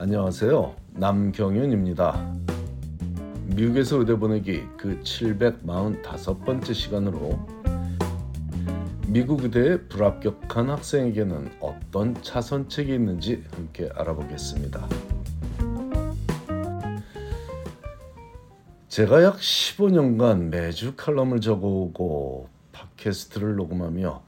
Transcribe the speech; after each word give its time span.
안녕하세요. 0.00 0.76
남경윤입니다. 0.92 2.36
미국에서 3.46 3.96
의대 3.96 4.14
보내기 4.14 4.62
그 4.76 5.00
745번째 5.00 6.72
시간으로 6.72 7.44
미국 9.08 9.42
의대에 9.42 9.78
불합격한 9.88 10.70
학생에게는 10.70 11.50
어떤 11.58 12.14
차선책이 12.22 12.94
있는지 12.94 13.42
함께 13.50 13.90
알아보겠습니다. 13.92 14.88
제가 18.86 19.24
약 19.24 19.38
15년간 19.38 20.50
매주 20.50 20.94
칼럼을 20.94 21.40
적어오고 21.40 22.48
팟캐스트를 22.70 23.56
녹음하며 23.56 24.22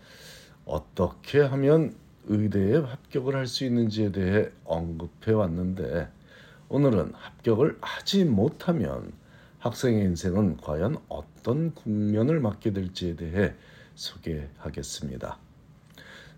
어떻게 0.65 1.41
하면 1.43 1.95
의대에 2.31 2.77
합격을 2.77 3.35
할 3.35 3.49
수 3.49 3.65
있는지에 3.65 4.13
대해 4.13 4.51
언급해 4.65 5.33
왔는데 5.33 6.09
오늘은 6.69 7.13
합격을 7.13 7.79
하지 7.81 8.25
못하면 8.25 9.13
학생의 9.59 10.05
인생은 10.05 10.59
과연 10.59 10.97
어떤 11.09 11.75
국면을 11.75 12.39
맞게 12.39 12.73
될지에 12.73 13.17
대해 13.17 13.53
소개하겠습니다. 13.97 15.39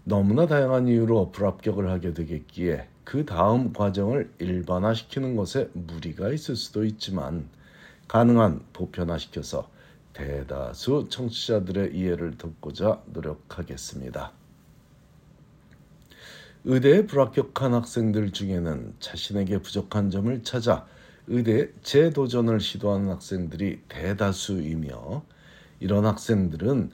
너무나 0.04 0.46
다양한 0.46 0.88
이유로 0.88 1.30
불합격을 1.30 1.90
하게 1.90 2.14
되겠기에 2.14 2.88
그 3.04 3.26
다음 3.26 3.74
과정을 3.74 4.32
일반화시키는 4.38 5.36
것에 5.36 5.68
무리가 5.74 6.30
있을 6.30 6.56
수도 6.56 6.86
있지만 6.86 7.50
가능한 8.08 8.64
보편화시켜서 8.72 9.70
대다수 10.14 11.08
청취자들의 11.10 11.94
이해를 11.94 12.38
돕고자 12.38 13.02
노력하겠습니다. 13.12 14.41
의대에 16.64 17.06
불합격한 17.06 17.74
학생들 17.74 18.30
중에는 18.30 18.94
자신에게 19.00 19.58
부족한 19.62 20.10
점을 20.10 20.42
찾아 20.44 20.86
의대 21.26 21.68
재도전을 21.82 22.60
시도하는 22.60 23.08
학생들이 23.10 23.80
대다수이며 23.88 25.24
이런 25.80 26.06
학생들은 26.06 26.92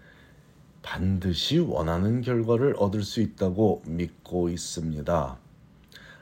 반드시 0.81 1.59
원하는 1.59 2.23
결과를 2.23 2.77
얻을 2.79 3.03
수 3.03 3.21
있다고 3.21 3.83
믿고 3.87 4.49
있습니다. 4.49 5.37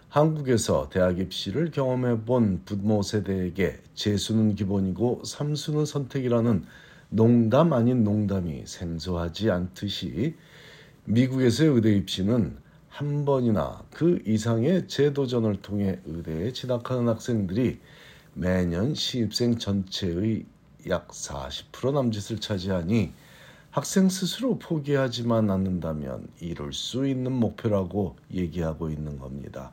한국에서 0.08 0.88
대학 0.88 1.20
입시를 1.20 1.70
경험해 1.70 2.24
본 2.24 2.62
부모 2.64 3.02
세대에게 3.02 3.78
재수는 3.94 4.56
기본이고 4.56 5.22
삼수는 5.24 5.84
선택이라는 5.84 6.64
농담 7.10 7.72
아닌 7.72 8.02
농담이 8.02 8.64
생소하지 8.66 9.50
않듯이 9.52 10.34
미국에서의 11.04 11.70
의대 11.70 11.94
입시는 11.94 12.65
한 12.96 13.26
번이나 13.26 13.84
그 13.90 14.22
이상의 14.24 14.88
재도전을 14.88 15.60
통해 15.60 16.00
의대에 16.06 16.54
진학하는 16.54 17.06
학생들이 17.08 17.78
매년 18.32 18.94
시입생 18.94 19.58
전체의 19.58 20.46
약 20.88 21.08
40% 21.08 21.92
남짓을 21.92 22.40
차지하니 22.40 23.12
학생 23.70 24.08
스스로 24.08 24.58
포기하지만 24.58 25.50
않는다면 25.50 26.26
이룰 26.40 26.72
수 26.72 27.06
있는 27.06 27.32
목표라고 27.32 28.16
얘기하고 28.32 28.88
있는 28.88 29.18
겁니다. 29.18 29.72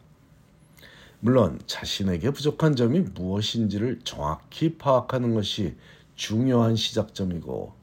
물론 1.22 1.62
자신에게 1.66 2.32
부족한 2.32 2.76
점이 2.76 3.00
무엇인지를 3.00 4.02
정확히 4.04 4.78
파악하는 4.78 5.34
것이 5.34 5.78
중요한 6.16 6.76
시작점이고 6.76 7.83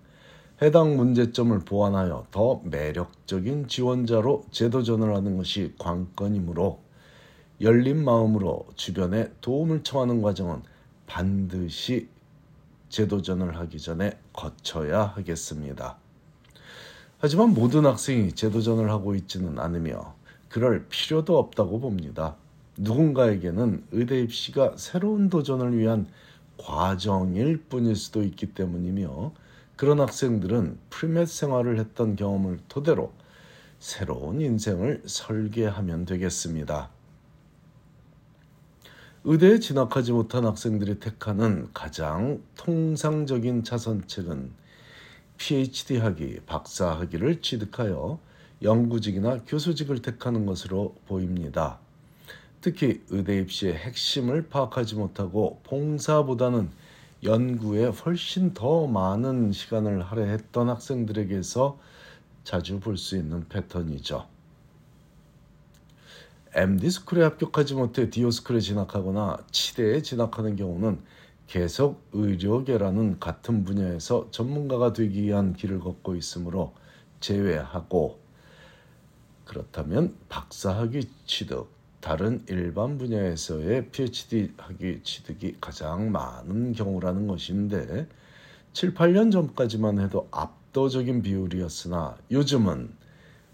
해당 0.62 0.96
문제점을 0.96 1.58
보완하여 1.60 2.26
더 2.30 2.60
매력적인 2.64 3.68
지원자로 3.68 4.44
재도전을 4.50 5.16
하는 5.16 5.38
것이 5.38 5.72
관건이므로 5.78 6.80
열린 7.62 8.04
마음으로 8.04 8.66
주변에 8.74 9.30
도움을 9.40 9.82
청하는 9.82 10.20
과정은 10.20 10.62
반드시 11.06 12.08
재도전을 12.90 13.56
하기 13.56 13.78
전에 13.78 14.18
거쳐야 14.34 15.04
하겠습니다. 15.04 15.96
하지만 17.18 17.54
모든 17.54 17.86
학생이 17.86 18.32
재도전을 18.32 18.90
하고 18.90 19.14
있지는 19.14 19.58
않으며 19.58 20.14
그럴 20.50 20.86
필요도 20.88 21.38
없다고 21.38 21.80
봅니다. 21.80 22.36
누군가에게는 22.76 23.84
의대 23.92 24.20
입시가 24.20 24.74
새로운 24.76 25.30
도전을 25.30 25.78
위한 25.78 26.06
과정일 26.58 27.62
뿐일 27.68 27.96
수도 27.96 28.22
있기 28.22 28.54
때문이며 28.54 29.32
그런 29.80 29.98
학생들은 29.98 30.78
프리맷 30.90 31.26
생활을 31.26 31.78
했던 31.78 32.14
경험을 32.14 32.58
토대로 32.68 33.14
새로운 33.78 34.42
인생을 34.42 35.04
설계하면 35.06 36.04
되겠습니다. 36.04 36.90
의대에 39.24 39.58
진학하지 39.58 40.12
못한 40.12 40.44
학생들이 40.44 41.00
택하는 41.00 41.70
가장 41.72 42.42
통상적인 42.58 43.64
차선책은 43.64 44.50
PhD 45.38 45.96
학위, 45.96 46.40
박사 46.40 46.98
학위를 46.98 47.40
취득하여 47.40 48.18
연구직이나 48.60 49.44
교수직을 49.46 50.02
택하는 50.02 50.44
것으로 50.44 50.94
보입니다. 51.06 51.78
특히 52.60 53.00
의대 53.08 53.38
입시의 53.38 53.76
핵심을 53.76 54.48
파악하지 54.50 54.96
못하고 54.96 55.58
봉사보다는 55.64 56.68
연구에 57.22 57.86
훨씬 57.86 58.54
더 58.54 58.86
많은 58.86 59.52
시간을 59.52 60.02
할애했던 60.02 60.68
학생들에게서 60.70 61.78
자주 62.44 62.80
볼 62.80 62.96
수 62.96 63.16
있는 63.16 63.46
패턴이죠. 63.48 64.26
MD 66.54 66.90
스쿨에 66.90 67.22
합격하지 67.22 67.74
못해 67.74 68.10
디오 68.10 68.30
스쿨에 68.30 68.60
진학하거나 68.60 69.38
치대에 69.52 70.02
진학하는 70.02 70.56
경우는 70.56 71.00
계속 71.46 72.02
의료계라는 72.12 73.20
같은 73.20 73.64
분야에서 73.64 74.28
전문가가 74.30 74.92
되기 74.92 75.22
위한 75.22 75.52
길을 75.52 75.80
걷고 75.80 76.16
있으므로 76.16 76.74
제외하고 77.20 78.18
그렇다면 79.44 80.16
박사학위 80.28 81.08
취득, 81.26 81.68
다른 82.00 82.42
일반 82.48 82.96
분야에서의 82.96 83.90
PhD 83.90 84.52
학위 84.56 85.02
취득이 85.02 85.56
가장 85.60 86.10
많은 86.10 86.72
경우라는 86.72 87.26
것인데 87.26 88.06
7, 88.72 88.94
8년 88.94 89.30
전까지만 89.30 90.00
해도 90.00 90.28
압도적인 90.30 91.22
비율이었으나 91.22 92.16
요즘은 92.30 92.90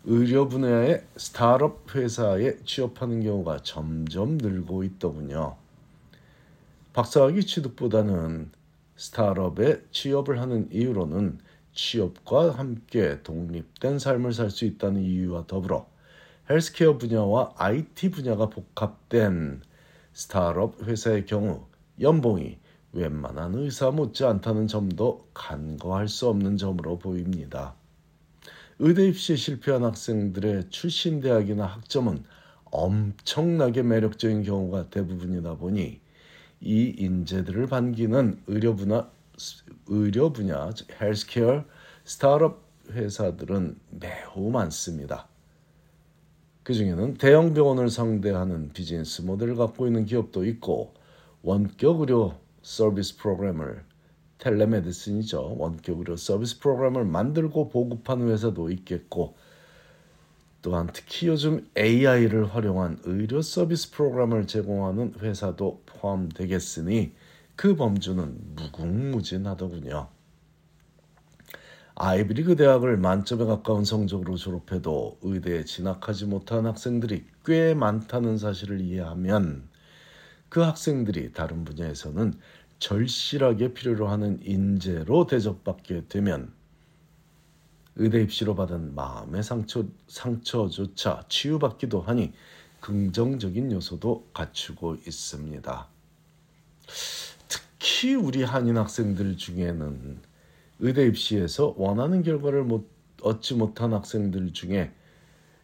의료 0.04 0.48
분야의 0.48 1.04
스타트업 1.16 1.94
회사에 1.94 2.58
취업하는 2.64 3.22
경우가 3.24 3.62
점점 3.64 4.38
늘고 4.38 4.84
있더군요. 4.84 5.56
박사학위 6.92 7.44
취득보다는 7.44 8.50
스타트업에 8.96 9.82
취업을 9.90 10.40
하는 10.40 10.68
이유로는 10.72 11.40
취업과 11.74 12.52
함께 12.52 13.22
독립된 13.22 13.98
삶을 13.98 14.32
살 14.32 14.50
수 14.50 14.64
있다는 14.64 15.02
이유와 15.02 15.46
더불어 15.48 15.86
헬스케어 16.48 16.96
분야와 16.96 17.54
IT 17.56 18.10
분야가 18.10 18.50
복합된 18.50 19.62
스타트업 20.12 20.80
회사의 20.84 21.26
경우 21.26 21.66
연봉이 22.00 22.58
웬만한 22.92 23.54
의사 23.56 23.90
못지 23.90 24.24
않다는 24.24 24.68
점도 24.68 25.28
간과할 25.34 26.06
수 26.06 26.28
없는 26.28 26.56
점으로 26.56 26.98
보입니다. 26.98 27.74
의대 28.78 29.08
입시에 29.08 29.34
실패한 29.34 29.82
학생들의 29.82 30.70
출신 30.70 31.20
대학이나 31.20 31.66
학점은 31.66 32.22
엄청나게 32.66 33.82
매력적인 33.82 34.44
경우가 34.44 34.90
대부분이다 34.90 35.56
보니 35.56 36.00
이 36.60 36.94
인재들을 36.96 37.66
반기는 37.66 38.40
의료 38.46 38.76
분야 38.76 39.10
의료 39.88 40.32
분야 40.32 40.70
헬스케어 41.00 41.64
스타트업 42.04 42.64
회사들은 42.90 43.80
매우 43.90 44.50
많습니다. 44.50 45.26
그 46.66 46.74
중에는 46.74 47.14
대형 47.14 47.54
병원을 47.54 47.88
상대하는 47.90 48.72
비즈니스 48.72 49.22
모델을 49.22 49.54
갖고 49.54 49.86
있는 49.86 50.04
기업도 50.04 50.44
있고 50.46 50.94
원격 51.42 52.00
의료 52.00 52.34
서비스 52.60 53.16
프로그램을 53.18 53.84
텔레메디슨이죠. 54.38 55.54
원격 55.58 56.00
의료 56.00 56.16
서비스 56.16 56.58
프로그램을 56.58 57.04
만들고 57.04 57.68
보급하는 57.68 58.30
회사도 58.30 58.70
있겠고 58.70 59.36
또한 60.60 60.88
특히 60.92 61.28
요즘 61.28 61.68
AI를 61.78 62.52
활용한 62.52 62.98
의료 63.04 63.42
서비스 63.42 63.92
프로그램을 63.92 64.48
제공하는 64.48 65.14
회사도 65.20 65.82
포함되겠으니 65.86 67.12
그 67.54 67.76
범주는 67.76 68.40
무궁무진하더군요. 68.56 70.15
아이비리그 71.98 72.56
대학을 72.56 72.98
만점에 72.98 73.46
가까운 73.46 73.86
성적으로 73.86 74.36
졸업해도 74.36 75.18
의대에 75.22 75.64
진학하지 75.64 76.26
못한 76.26 76.66
학생들이 76.66 77.24
꽤 77.46 77.72
많다는 77.72 78.36
사실을 78.36 78.82
이해하면 78.82 79.66
그 80.50 80.60
학생들이 80.60 81.32
다른 81.32 81.64
분야에서는 81.64 82.34
절실하게 82.78 83.72
필요로 83.72 84.08
하는 84.08 84.38
인재로 84.42 85.26
대접받게 85.26 86.08
되면 86.08 86.52
의대 87.94 88.20
입시로 88.20 88.54
받은 88.54 88.94
마음의 88.94 89.42
상처, 89.42 89.86
상처조차 90.06 91.24
치유받기도 91.30 92.02
하니 92.02 92.34
긍정적인 92.80 93.72
요소도 93.72 94.28
갖추고 94.34 94.96
있습니다. 95.06 95.88
특히 97.48 98.14
우리 98.14 98.42
한인 98.42 98.76
학생들 98.76 99.38
중에는 99.38 100.35
의대 100.78 101.06
입시에서 101.06 101.74
원하는 101.76 102.22
결과를 102.22 102.64
못, 102.64 102.88
얻지 103.22 103.54
못한 103.54 103.92
학생들 103.92 104.52
중에 104.52 104.92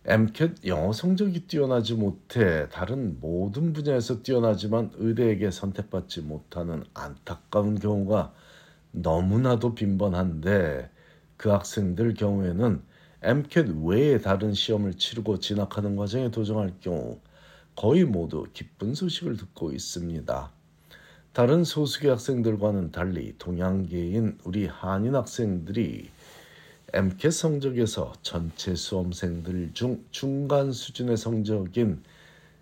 MCAT 0.05 0.67
영어 0.67 0.93
성적이 0.93 1.47
뛰어나지 1.47 1.95
못해 1.95 2.69
다른 2.71 3.21
모든 3.21 3.73
분야에서 3.73 4.23
뛰어나지만 4.23 4.91
의대에게 4.95 5.51
선택받지 5.51 6.23
못하는 6.23 6.83
안타까운 6.93 7.79
경우가 7.79 8.33
너무나도 8.91 9.75
빈번한데 9.75 10.91
그 11.37 11.51
학생들 11.51 12.15
경우에는 12.15 12.83
MCAT 13.23 13.73
외에 13.85 14.19
다른 14.19 14.55
시험을 14.55 14.95
치르고 14.95 15.39
진학하는 15.39 15.95
과정에 15.95 16.31
도전할 16.31 16.75
경우 16.81 17.21
거의 17.77 18.05
모두 18.05 18.47
기쁜 18.53 18.95
소식을 18.95 19.37
듣고 19.37 19.73
있습니다. 19.73 20.62
다른 21.33 21.65
소수계 21.65 22.11
학생들과는 22.11 22.93
달리 22.93 23.35
동양계인 23.39 24.37
우리 24.45 24.67
한인 24.67 25.15
학생들이 25.15 26.11
MCAT 26.93 27.31
성적에서 27.31 28.13
전체 28.21 28.75
수험생들 28.75 29.71
중 29.73 30.05
중간 30.11 30.73
수준의 30.73 31.17
성적인 31.17 32.03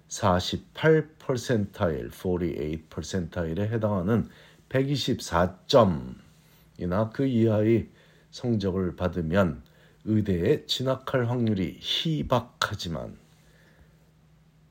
48%타일, 0.06 2.10
48%타일에 2.10 3.68
해당하는 3.68 4.28
124점이나 4.68 7.12
그 7.12 7.26
이하의 7.26 7.88
성적을 8.30 8.94
받으면 8.94 9.64
의대에 10.04 10.64
진학할 10.66 11.28
확률이 11.28 11.76
희박하지만 11.80 13.18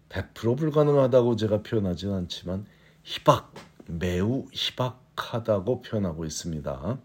100% 0.07 0.57
불가능하다고 0.57 1.35
제가 1.35 1.63
표현하지는 1.63 2.15
않지만 2.15 2.65
희박, 3.03 3.53
매우 3.89 4.45
희박하다고 4.51 5.81
표현하고 5.81 6.25
있습니다. 6.25 6.99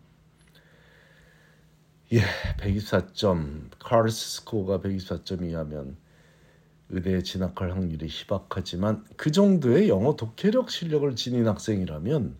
예, 2.12 2.20
124점, 2.58 3.70
카르스 3.78 4.40
스코어가 4.40 4.80
124점 4.80 5.48
이하면 5.48 5.96
의대에 6.90 7.22
진학할 7.22 7.72
확률이 7.72 8.06
희박하지만 8.06 9.04
그 9.16 9.32
정도의 9.32 9.88
영어 9.88 10.14
독해력 10.14 10.70
실력을 10.70 11.16
지닌 11.16 11.48
학생이라면 11.48 12.36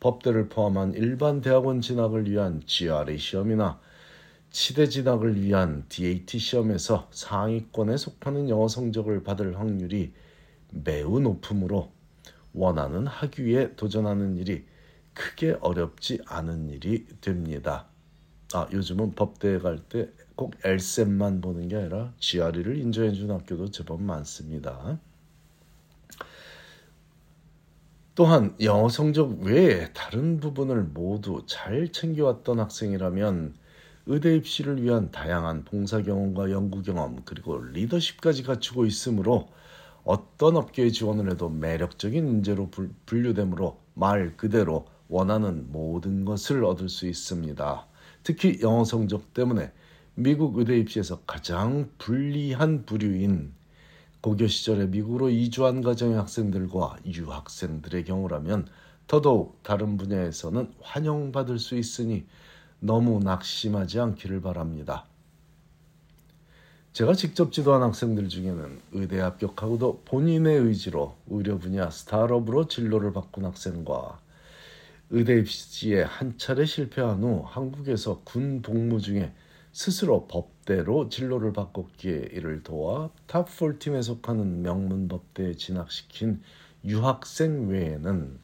법대를 0.00 0.48
포함한 0.48 0.94
일반 0.94 1.40
대학원 1.40 1.80
진학을 1.80 2.28
위한 2.28 2.62
GRE 2.66 3.16
시험이나 3.16 3.80
치대 4.50 4.88
진학을 4.88 5.40
위한 5.40 5.84
DAT 5.88 6.38
시험에서 6.38 7.08
상위권에 7.12 7.96
속하는 7.96 8.48
영어 8.48 8.66
성적을 8.66 9.22
받을 9.22 9.58
확률이 9.58 10.12
매우 10.70 11.20
높으므로 11.20 11.95
원하는 12.56 13.06
학위에 13.06 13.76
도전하는 13.76 14.36
일이 14.36 14.64
크게 15.14 15.58
어렵지 15.60 16.20
않은 16.26 16.70
일이 16.70 17.06
됩니다. 17.20 17.86
아 18.54 18.68
요즘은 18.72 19.14
법대에 19.14 19.58
갈 19.58 19.78
때 19.88 20.10
꼭 20.36 20.54
엘셈만 20.64 21.40
보는 21.40 21.68
게 21.68 21.76
아니라 21.76 22.12
GRE를 22.18 22.76
인정해 22.76 23.10
준 23.12 23.30
학교도 23.30 23.70
제법 23.70 24.02
많습니다. 24.02 25.00
또한 28.14 28.54
영어 28.60 28.88
성적 28.88 29.40
외에 29.40 29.92
다른 29.92 30.40
부분을 30.40 30.84
모두 30.84 31.42
잘 31.46 31.90
챙겨왔던 31.92 32.60
학생이라면 32.60 33.54
의대 34.06 34.36
입시를 34.36 34.82
위한 34.82 35.10
다양한 35.10 35.64
봉사 35.64 36.02
경험과 36.02 36.50
연구 36.50 36.82
경험 36.82 37.22
그리고 37.24 37.58
리더십까지 37.58 38.42
갖추고 38.42 38.86
있으므로 38.86 39.48
어떤 40.06 40.56
업계에 40.56 40.90
지원을 40.90 41.32
해도 41.32 41.48
매력적인 41.48 42.28
인재로 42.28 42.70
분류되므로 43.06 43.80
말 43.94 44.36
그대로 44.36 44.86
원하는 45.08 45.66
모든 45.72 46.24
것을 46.24 46.64
얻을 46.64 46.88
수 46.88 47.08
있습니다. 47.08 47.86
특히 48.22 48.60
영어 48.62 48.84
성적 48.84 49.34
때문에 49.34 49.72
미국 50.14 50.58
의대 50.58 50.78
입시에서 50.78 51.22
가장 51.26 51.90
불리한 51.98 52.86
부류인 52.86 53.52
고교 54.20 54.46
시절에 54.46 54.86
미국으로 54.86 55.28
이주한 55.28 55.82
가정의 55.82 56.16
학생들과 56.16 56.98
유학생들의 57.04 58.04
경우라면 58.04 58.68
더더욱 59.08 59.60
다른 59.64 59.96
분야에서는 59.96 60.72
환영받을 60.82 61.58
수 61.58 61.76
있으니 61.76 62.26
너무 62.78 63.18
낙심하지 63.24 63.98
않기를 63.98 64.40
바랍니다. 64.40 65.04
제가 66.96 67.12
직접 67.12 67.52
지도한 67.52 67.82
학생들 67.82 68.30
중에는 68.30 68.80
의대 68.92 69.20
합격하고도 69.20 70.04
본인의 70.06 70.60
의지로 70.60 71.14
의료 71.26 71.58
분야 71.58 71.90
스타트업으로 71.90 72.68
진로를 72.68 73.12
바꾼 73.12 73.44
학생과 73.44 74.18
의대 75.10 75.38
입시에 75.38 76.04
한 76.04 76.38
차례 76.38 76.64
실패한 76.64 77.22
후 77.22 77.42
한국에서 77.44 78.22
군 78.24 78.62
복무 78.62 79.02
중에 79.02 79.34
스스로 79.74 80.26
법대로 80.26 81.10
진로를 81.10 81.52
바꿨기에 81.52 82.30
이를 82.32 82.62
도와 82.62 83.10
탑4팀에 83.26 84.02
속하는 84.02 84.62
명문 84.62 85.06
법대에 85.06 85.52
진학시킨 85.56 86.40
유학생 86.82 87.68
외에는 87.68 88.38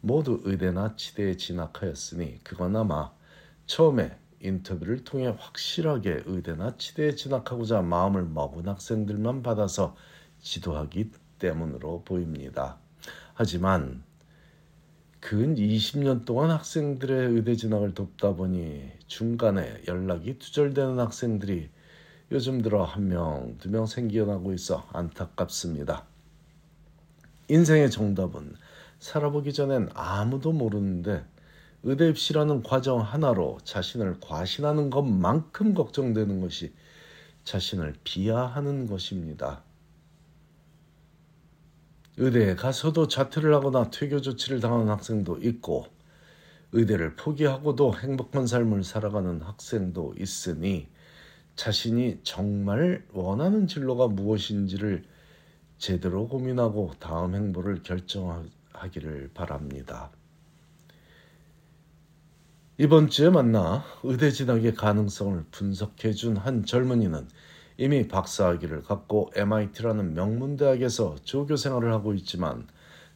모두 0.00 0.40
의대나 0.44 0.96
치대에 0.96 1.36
진학하였으니 1.36 2.40
그건 2.44 2.76
아마 2.76 3.10
처음에 3.66 4.16
인터뷰를 4.40 5.04
통해 5.04 5.26
확실하게 5.38 6.22
의대나 6.26 6.76
치대에 6.76 7.14
진학하고자 7.14 7.82
마음을 7.82 8.24
먹은 8.24 8.68
학생들만 8.68 9.42
받아서 9.42 9.96
지도하기 10.40 11.10
때문으로 11.38 12.02
보입니다. 12.04 12.78
하지만 13.34 14.02
근 15.20 15.56
20년 15.56 16.24
동안 16.24 16.50
학생들의 16.50 17.28
의대 17.34 17.54
진학을 17.54 17.94
돕다 17.94 18.34
보니 18.34 18.90
중간에 19.06 19.82
연락이 19.86 20.38
두절되는 20.38 20.98
학생들이 20.98 21.70
요즘 22.32 22.62
들어 22.62 22.84
한 22.84 23.08
명, 23.08 23.56
두 23.58 23.68
명 23.70 23.86
생겨나고 23.86 24.52
있어 24.54 24.88
안타깝습니다. 24.92 26.06
인생의 27.48 27.90
정답은 27.90 28.54
살아보기 28.98 29.52
전엔 29.52 29.90
아무도 29.94 30.52
모르는데 30.52 31.24
의대 31.82 32.08
입시라는 32.08 32.62
과정 32.62 33.00
하나로 33.00 33.58
자신을 33.64 34.20
과신하는 34.20 34.90
것만큼 34.90 35.74
걱정되는 35.74 36.40
것이 36.40 36.74
자신을 37.44 37.94
비하하는 38.04 38.86
것입니다. 38.86 39.62
의대에 42.18 42.54
가서도 42.54 43.08
자퇴를 43.08 43.54
하거나 43.54 43.90
퇴교 43.90 44.20
조치를 44.20 44.60
당하는 44.60 44.88
학생도 44.90 45.38
있고 45.38 45.86
의대를 46.72 47.16
포기하고도 47.16 47.96
행복한 47.96 48.46
삶을 48.46 48.84
살아가는 48.84 49.40
학생도 49.40 50.14
있으니 50.18 50.88
자신이 51.56 52.20
정말 52.22 53.06
원하는 53.12 53.66
진로가 53.66 54.08
무엇인지를 54.08 55.04
제대로 55.78 56.28
고민하고 56.28 56.92
다음 56.98 57.34
행보를 57.34 57.82
결정하기를 57.82 59.30
바랍니다. 59.32 60.10
이번 62.82 63.10
주에 63.10 63.28
만나 63.28 63.84
의대 64.02 64.30
진학의 64.30 64.72
가능성을 64.72 65.44
분석해 65.50 66.12
준 66.14 66.38
한 66.38 66.64
젊은이는 66.64 67.28
이미 67.76 68.08
박사학위를 68.08 68.84
갖고 68.84 69.30
MIT라는 69.36 70.14
명문대학에서 70.14 71.16
조교 71.22 71.56
생활을 71.56 71.92
하고 71.92 72.14
있지만 72.14 72.66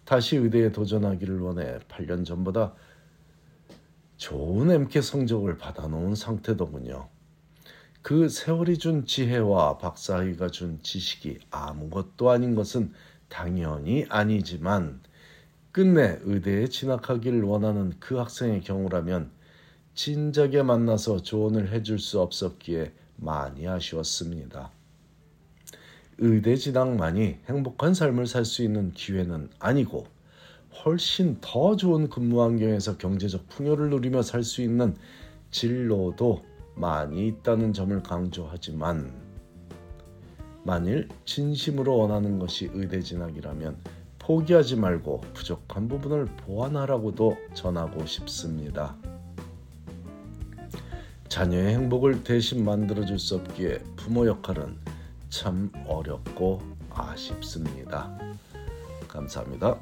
다시 0.05 0.37
의대에 0.37 0.71
도전하기를 0.71 1.41
원해 1.41 1.79
8년 1.89 2.27
전보다 2.27 2.75
좋은 4.19 4.71
MK 4.71 5.01
성적을 5.01 5.57
받아놓은 5.57 6.15
상태더군요. 6.15 7.09
그 8.03 8.29
세월이 8.29 8.77
준 8.77 9.07
지혜와 9.07 9.79
박사학위가 9.79 10.49
준 10.49 10.81
지식이 10.83 11.39
아무것도 11.51 12.31
아닌 12.31 12.55
것은 12.55 12.93
당연히 13.31 14.05
아니지만 14.11 15.01
끝내 15.73 16.19
의대에 16.21 16.67
진학하기를 16.67 17.43
원하는 17.45 17.95
그 17.99 18.17
학생의 18.17 18.61
경우라면 18.61 19.34
진작에 19.95 20.63
만나서 20.63 21.23
조언을 21.23 21.73
해줄 21.73 21.99
수 21.99 22.21
없었기에 22.21 22.93
많이 23.17 23.67
아쉬웠습니다. 23.69 24.71
의대 26.19 26.57
진학만이 26.57 27.39
행복한 27.49 27.95
삶을 27.95 28.27
살 28.27 28.45
수 28.45 28.63
있는 28.63 28.93
기회는 28.93 29.51
아니고 29.59 30.07
훨씬 30.85 31.39
더 31.41 31.77
좋은 31.77 32.09
근무 32.09 32.43
환경에서 32.43 32.99
경제적 32.99 33.49
풍요를 33.49 33.91
누리며 33.91 34.23
살 34.23 34.43
수 34.43 34.63
있는 34.63 34.97
진로도 35.51 36.45
많이 36.75 37.29
있다는 37.29 37.73
점을 37.73 38.03
강조하지만 38.03 39.13
만일 40.65 41.09
진심으로 41.25 41.97
원하는 41.97 42.39
것이 42.41 42.71
의대 42.73 43.01
진학이라면 43.01 43.77
포기하지 44.19 44.77
말고 44.77 45.21
부족한 45.35 45.87
부분을 45.87 46.27
보완하라고도 46.39 47.37
전하고 47.55 48.07
싶습니다. 48.07 48.97
자녀의 51.35 51.75
행복을 51.75 52.23
대신 52.23 52.65
만들어줄 52.65 53.19
수 53.19 53.35
없기에 53.35 53.81
부모 53.97 54.25
역할은 54.25 54.79
참 55.31 55.69
어렵고 55.85 56.63
아쉽습니다. 56.91 58.17
감사합니다. 59.09 59.77